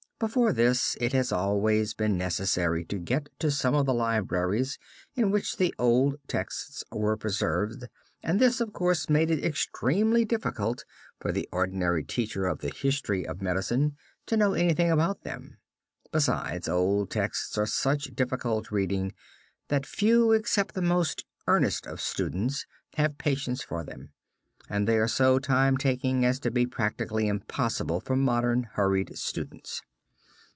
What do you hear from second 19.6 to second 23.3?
that few, except the most earnest of students, have